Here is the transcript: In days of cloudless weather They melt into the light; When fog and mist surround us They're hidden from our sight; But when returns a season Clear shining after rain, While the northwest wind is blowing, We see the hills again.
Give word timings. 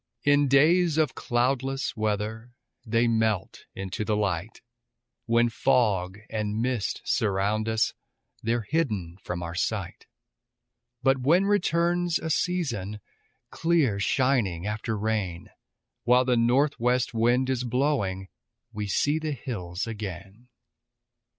In 0.23 0.47
days 0.47 0.97
of 0.97 1.13
cloudless 1.13 1.95
weather 1.95 2.53
They 2.87 3.07
melt 3.07 3.65
into 3.75 4.03
the 4.03 4.15
light; 4.15 4.59
When 5.27 5.47
fog 5.47 6.17
and 6.27 6.59
mist 6.59 7.03
surround 7.05 7.69
us 7.69 7.93
They're 8.41 8.63
hidden 8.67 9.17
from 9.21 9.43
our 9.43 9.53
sight; 9.53 10.07
But 11.03 11.19
when 11.19 11.45
returns 11.45 12.17
a 12.17 12.31
season 12.31 12.99
Clear 13.51 13.99
shining 13.99 14.65
after 14.65 14.97
rain, 14.97 15.49
While 16.03 16.25
the 16.25 16.35
northwest 16.35 17.13
wind 17.13 17.47
is 17.51 17.63
blowing, 17.63 18.27
We 18.73 18.87
see 18.87 19.19
the 19.19 19.33
hills 19.33 19.85
again. 19.85 20.47